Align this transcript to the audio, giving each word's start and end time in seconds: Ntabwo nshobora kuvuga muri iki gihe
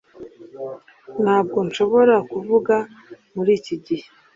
Ntabwo 1.23 1.57
nshobora 1.67 2.15
kuvuga 2.31 2.75
muri 3.35 3.51
iki 3.59 3.75
gihe 3.85 4.07